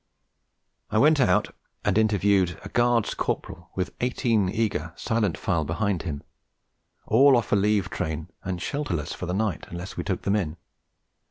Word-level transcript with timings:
I 0.89 0.97
went 0.97 1.19
out 1.19 1.53
and 1.85 1.95
interviewed 1.95 2.59
a 2.63 2.69
Guards' 2.69 3.13
Corporal 3.13 3.69
with 3.75 3.93
eighteen 4.01 4.49
eager, 4.49 4.93
silent 4.95 5.37
file 5.37 5.63
behind 5.63 6.01
him, 6.01 6.23
all 7.05 7.37
off 7.37 7.51
a 7.51 7.55
leave 7.55 7.91
train 7.91 8.29
and 8.43 8.59
shelterless 8.59 9.13
for 9.13 9.27
the 9.27 9.33
night, 9.35 9.67
unless 9.69 9.97
we 9.97 10.03
took 10.03 10.23
them 10.23 10.35
in. 10.35 10.57